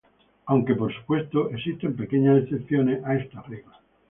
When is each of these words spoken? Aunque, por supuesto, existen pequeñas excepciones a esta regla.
Aunque, 0.47 0.73
por 0.73 0.91
supuesto, 0.91 1.51
existen 1.51 1.95
pequeñas 1.95 2.41
excepciones 2.41 3.05
a 3.05 3.17
esta 3.17 3.39
regla. 3.43 3.77